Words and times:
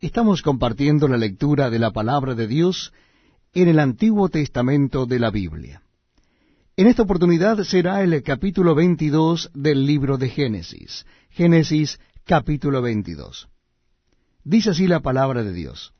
Estamos 0.00 0.40
compartiendo 0.40 1.08
la 1.08 1.18
lectura 1.18 1.68
de 1.68 1.78
la 1.78 1.90
palabra 1.90 2.34
de 2.34 2.46
Dios 2.46 2.90
en 3.52 3.68
el 3.68 3.78
Antiguo 3.78 4.30
Testamento 4.30 5.04
de 5.04 5.18
la 5.18 5.30
Biblia. 5.30 5.82
En 6.74 6.86
esta 6.86 7.02
oportunidad 7.02 7.62
será 7.64 8.02
el 8.02 8.22
capítulo 8.22 8.74
22 8.74 9.50
del 9.52 9.84
libro 9.84 10.16
de 10.16 10.30
Génesis. 10.30 11.04
Génesis 11.28 12.00
capítulo 12.24 12.80
22. 12.80 13.50
Dice 14.42 14.70
así 14.70 14.86
la 14.86 15.00
palabra 15.00 15.42
de 15.42 15.52
Dios. 15.52 15.92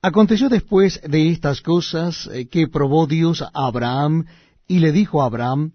Aconteció 0.00 0.48
después 0.48 1.02
de 1.06 1.28
estas 1.28 1.60
cosas 1.60 2.26
eh, 2.32 2.48
que 2.48 2.68
probó 2.68 3.06
Dios 3.06 3.42
a 3.42 3.50
Abraham 3.52 4.24
y 4.66 4.78
le 4.78 4.92
dijo 4.92 5.20
a 5.20 5.26
Abraham, 5.26 5.72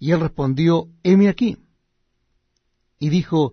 y 0.00 0.10
él 0.10 0.18
respondió, 0.18 0.88
heme 1.04 1.28
aquí. 1.28 1.58
Y 2.98 3.08
dijo, 3.08 3.52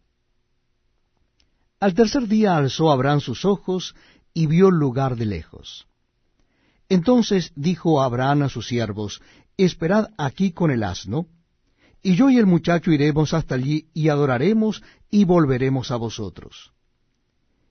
Al 1.81 1.95
tercer 1.95 2.27
día 2.27 2.57
alzó 2.57 2.91
Abraham 2.91 3.21
sus 3.21 3.43
ojos 3.43 3.95
y 4.35 4.45
vio 4.45 4.67
el 4.67 4.75
lugar 4.75 5.15
de 5.15 5.25
lejos. 5.25 5.87
Entonces 6.89 7.53
dijo 7.55 8.03
Abraham 8.03 8.43
a 8.43 8.49
sus 8.49 8.67
siervos, 8.67 9.19
Esperad 9.57 10.09
aquí 10.19 10.51
con 10.51 10.69
el 10.69 10.83
asno, 10.83 11.25
y 12.03 12.15
yo 12.15 12.29
y 12.29 12.37
el 12.37 12.45
muchacho 12.45 12.91
iremos 12.91 13.33
hasta 13.33 13.55
allí 13.55 13.87
y 13.95 14.09
adoraremos 14.09 14.83
y 15.09 15.25
volveremos 15.25 15.89
a 15.89 15.95
vosotros. 15.95 16.71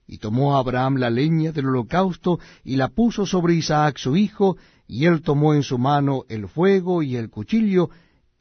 Y 0.05 0.17
tomó 0.17 0.57
Abraham 0.57 0.97
la 0.97 1.09
leña 1.09 1.53
del 1.53 1.67
holocausto 1.67 2.37
y 2.65 2.75
la 2.75 2.89
puso 2.89 3.25
sobre 3.25 3.53
Isaac 3.53 3.97
su 3.97 4.17
hijo, 4.17 4.57
y 4.87 5.05
él 5.05 5.21
tomó 5.21 5.53
en 5.53 5.63
su 5.63 5.77
mano 5.77 6.25
el 6.27 6.49
fuego 6.49 7.01
y 7.01 7.15
el 7.15 7.29
cuchillo, 7.29 7.89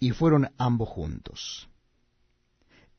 y 0.00 0.10
fueron 0.10 0.50
ambos 0.58 0.88
juntos. 0.88 1.69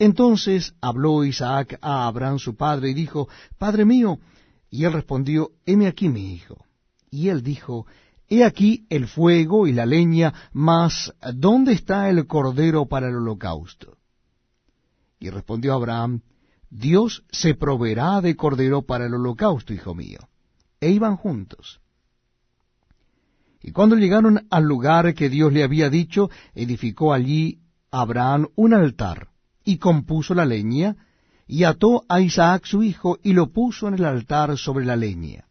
Entonces 0.02 0.74
habló 0.82 1.24
Isaac 1.24 1.78
a 1.80 2.08
Abraham 2.08 2.40
su 2.40 2.56
padre 2.56 2.90
y 2.90 2.96
dijo, 2.96 3.30
Padre 3.60 3.86
mío. 3.86 4.18
Y 4.72 4.86
él 4.86 4.94
respondió, 4.94 5.52
Heme 5.64 5.86
aquí 5.86 6.10
mi 6.10 6.34
hijo. 6.34 6.66
Y 7.12 7.30
él 7.30 7.44
dijo, 7.44 7.86
He 8.28 8.44
aquí 8.44 8.88
el 8.90 9.08
fuego 9.08 9.68
y 9.68 9.74
la 9.74 9.86
leña, 9.86 10.34
mas 10.54 11.14
¿dónde 11.36 11.74
está 11.74 12.10
el 12.10 12.26
cordero 12.26 12.88
para 12.88 13.10
el 13.10 13.18
holocausto? 13.18 13.96
Y 15.20 15.30
respondió 15.30 15.76
Abraham, 15.76 16.22
Dios 16.72 17.24
se 17.30 17.54
proveerá 17.54 18.22
de 18.22 18.36
cordero 18.36 18.82
para 18.82 19.06
el 19.06 19.14
holocausto, 19.14 19.72
hijo 19.72 19.94
mío. 19.94 20.28
E 20.80 20.90
iban 20.90 21.16
juntos. 21.16 21.80
Y 23.62 23.72
cuando 23.72 23.96
llegaron 23.98 24.48
al 24.50 24.64
lugar 24.64 25.14
que 25.14 25.30
Dios 25.30 25.54
le 25.54 25.62
había 25.62 25.92
dicho, 25.92 26.32
edificó 26.56 27.14
allí 27.14 27.60
Abraham 27.92 28.48
un 28.56 28.74
altar 28.74 29.31
y 29.72 29.78
compuso 29.78 30.34
la 30.34 30.46
leña, 30.46 30.98
y 31.48 31.64
ató 31.64 32.04
a 32.10 32.20
Isaac 32.20 32.66
su 32.66 32.84
hijo, 32.84 33.20
y 33.24 33.32
lo 33.32 33.54
puso 33.54 33.88
en 33.88 33.94
el 33.94 34.04
altar 34.04 34.58
sobre 34.58 34.84
la 34.84 34.98
leña. 34.98 35.46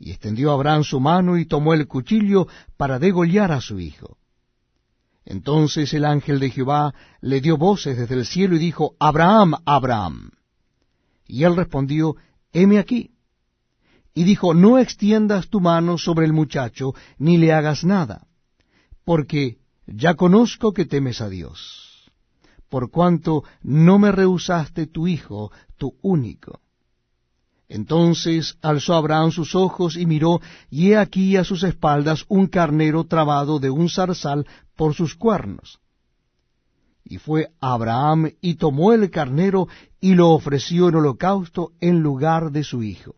Y 0.00 0.10
extendió 0.10 0.50
Abraham 0.50 0.82
su 0.82 0.98
mano 0.98 1.38
y 1.38 1.46
tomó 1.46 1.74
el 1.74 1.86
cuchillo 1.86 2.48
para 2.76 2.98
degollar 2.98 3.52
a 3.52 3.60
su 3.60 3.78
hijo. 3.78 4.18
Entonces 5.24 5.94
el 5.94 6.04
ángel 6.04 6.40
de 6.40 6.50
Jehová 6.50 6.92
le 7.20 7.40
dio 7.40 7.56
voces 7.56 7.96
desde 7.96 8.16
el 8.16 8.26
cielo 8.26 8.56
y 8.56 8.58
dijo, 8.58 8.96
Abraham, 8.98 9.54
Abraham. 9.64 10.32
Y 11.28 11.44
él 11.44 11.54
respondió, 11.54 12.16
heme 12.52 12.80
aquí. 12.80 13.12
Y 14.12 14.24
dijo, 14.24 14.54
no 14.54 14.80
extiendas 14.80 15.48
tu 15.48 15.60
mano 15.60 15.98
sobre 15.98 16.26
el 16.26 16.32
muchacho, 16.32 16.94
ni 17.16 17.38
le 17.38 17.52
hagas 17.52 17.84
nada, 17.84 18.26
porque 19.04 19.58
ya 19.86 20.14
conozco 20.14 20.72
que 20.72 20.84
temes 20.84 21.20
a 21.20 21.28
Dios 21.28 21.91
por 22.72 22.90
cuanto 22.90 23.44
no 23.62 23.98
me 23.98 24.10
rehusaste 24.10 24.86
tu 24.86 25.06
hijo, 25.06 25.52
tu 25.76 25.94
único. 26.00 26.60
Entonces 27.68 28.56
alzó 28.62 28.94
Abraham 28.94 29.30
sus 29.30 29.54
ojos 29.54 29.94
y 29.94 30.06
miró, 30.06 30.40
y 30.70 30.92
he 30.92 30.96
aquí 30.96 31.36
a 31.36 31.44
sus 31.44 31.64
espaldas 31.64 32.24
un 32.28 32.46
carnero 32.46 33.04
trabado 33.04 33.58
de 33.58 33.68
un 33.68 33.90
zarzal 33.90 34.46
por 34.74 34.94
sus 34.94 35.14
cuernos. 35.14 35.80
Y 37.04 37.18
fue 37.18 37.48
Abraham 37.60 38.30
y 38.40 38.54
tomó 38.54 38.94
el 38.94 39.10
carnero 39.10 39.68
y 40.00 40.14
lo 40.14 40.30
ofreció 40.30 40.88
en 40.88 40.94
holocausto 40.94 41.72
en 41.78 42.00
lugar 42.00 42.52
de 42.52 42.64
su 42.64 42.82
hijo. 42.82 43.16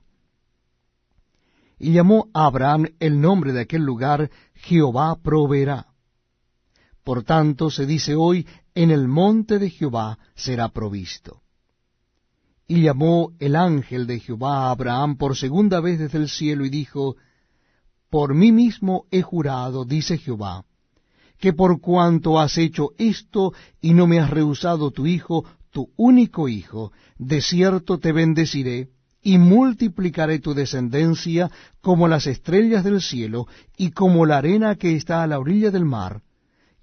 Y 1.78 1.92
llamó 1.92 2.26
a 2.34 2.46
Abraham 2.46 2.86
el 2.98 3.20
nombre 3.20 3.52
de 3.52 3.60
aquel 3.60 3.82
lugar 3.82 4.32
Jehová 4.54 5.14
proveerá. 5.22 5.93
Por 7.04 7.22
tanto 7.22 7.70
se 7.70 7.84
dice 7.84 8.14
hoy, 8.14 8.46
en 8.74 8.90
el 8.90 9.08
monte 9.08 9.58
de 9.58 9.68
Jehová 9.68 10.18
será 10.34 10.70
provisto. 10.70 11.42
Y 12.66 12.80
llamó 12.80 13.32
el 13.38 13.56
ángel 13.56 14.06
de 14.06 14.20
Jehová 14.20 14.66
a 14.66 14.70
Abraham 14.70 15.16
por 15.16 15.36
segunda 15.36 15.80
vez 15.80 15.98
desde 15.98 16.16
el 16.16 16.30
cielo 16.30 16.64
y 16.64 16.70
dijo, 16.70 17.16
Por 18.08 18.34
mí 18.34 18.52
mismo 18.52 19.04
he 19.10 19.20
jurado, 19.20 19.84
dice 19.84 20.16
Jehová, 20.16 20.64
que 21.38 21.52
por 21.52 21.78
cuanto 21.82 22.40
has 22.40 22.56
hecho 22.56 22.92
esto 22.96 23.52
y 23.82 23.92
no 23.92 24.06
me 24.06 24.18
has 24.18 24.30
rehusado 24.30 24.90
tu 24.90 25.06
hijo, 25.06 25.44
tu 25.70 25.90
único 25.96 26.48
hijo, 26.48 26.90
de 27.18 27.42
cierto 27.42 27.98
te 27.98 28.12
bendeciré, 28.12 28.88
y 29.20 29.36
multiplicaré 29.38 30.38
tu 30.38 30.54
descendencia 30.54 31.50
como 31.82 32.08
las 32.08 32.26
estrellas 32.26 32.84
del 32.84 33.02
cielo 33.02 33.46
y 33.76 33.90
como 33.90 34.24
la 34.24 34.38
arena 34.38 34.76
que 34.76 34.96
está 34.96 35.22
a 35.22 35.26
la 35.26 35.38
orilla 35.38 35.70
del 35.70 35.84
mar, 35.84 36.22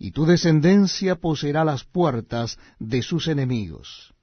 y 0.04 0.10
tu 0.14 0.26
descendencia 0.26 1.18
poseerá 1.18 1.64
las 1.64 1.84
puertas 1.84 2.58
de 2.80 3.04
sus 3.04 3.28
enemigos. 3.28 4.16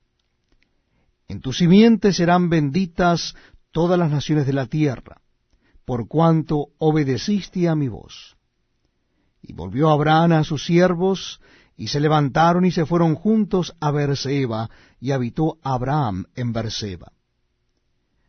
En 1.29 1.41
tu 1.41 1.53
simiente 1.53 2.13
serán 2.13 2.51
benditas 2.51 3.37
todas 3.71 3.97
las 3.97 4.11
naciones 4.11 4.45
de 4.45 4.55
la 4.55 4.67
tierra, 4.67 5.21
por 5.85 6.09
cuanto 6.09 6.71
obedeciste 6.79 7.69
a 7.69 7.77
mi 7.77 7.87
voz. 7.87 8.37
Y 9.41 9.53
volvió 9.53 9.91
Abraham 9.91 10.33
a 10.33 10.43
sus 10.43 10.65
siervos, 10.65 11.41
y 11.77 11.87
se 11.87 12.01
levantaron 12.01 12.65
y 12.65 12.73
se 12.73 12.85
fueron 12.85 13.15
juntos 13.15 13.77
a 13.79 13.93
Berseba, 13.93 14.69
y 14.99 15.13
habitó 15.13 15.59
Abraham 15.63 16.25
en 16.35 16.53
Berseba. 16.53 17.13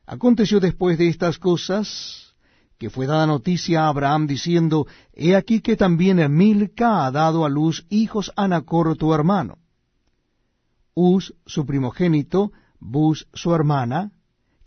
Aconteció 0.06 0.60
después 0.60 1.00
de 1.00 1.08
estas 1.08 1.40
cosas, 1.40 2.29
que 2.80 2.90
fue 2.90 3.06
dada 3.06 3.28
noticia 3.28 3.84
a 3.84 3.88
Abraham 3.90 4.26
diciendo, 4.26 4.88
He 5.14 5.36
aquí 5.36 5.60
que 5.60 5.76
también 5.76 6.34
Milca 6.34 7.06
ha 7.06 7.12
dado 7.12 7.44
a 7.44 7.50
luz 7.50 7.86
hijos 7.90 8.32
a 8.38 8.48
Nacor 8.48 8.96
tu 8.96 9.14
hermano. 9.14 9.58
Uz 10.96 11.36
su 11.46 11.66
primogénito, 11.66 12.54
Bus 12.80 13.28
su 13.34 13.54
hermana, 13.54 14.14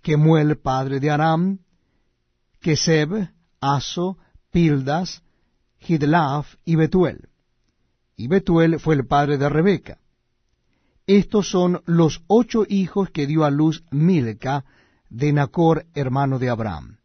Kemuel 0.03 0.59
padre 0.59 1.01
de 1.01 1.11
Aram, 1.11 1.61
Keseb, 2.61 3.31
Aso, 3.61 4.19
Pildas, 4.51 5.23
Hidlaf 5.81 6.57
y 6.67 6.77
Betuel. 6.77 7.31
Y 8.15 8.29
Betuel 8.29 8.79
fue 8.79 8.95
el 8.95 9.07
padre 9.07 9.39
de 9.39 9.49
Rebeca. 9.49 9.99
Estos 11.07 11.49
son 11.49 11.83
los 11.87 12.23
ocho 12.27 12.65
hijos 12.69 13.11
que 13.11 13.27
dio 13.27 13.45
a 13.45 13.51
luz 13.51 13.85
Milca 13.91 14.67
de 15.09 15.33
Nacor, 15.33 15.87
hermano 15.95 16.39
de 16.39 16.51
Abraham. 16.51 16.99